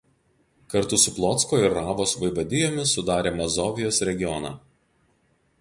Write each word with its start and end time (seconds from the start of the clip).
Kartu 0.73 0.97
su 1.01 1.13
Plocko 1.17 1.59
ir 1.65 1.75
Ravos 1.75 2.15
vaivadijomis 2.23 2.97
sudarė 2.97 3.35
Mazovijos 3.39 4.03
regioną. 4.11 4.57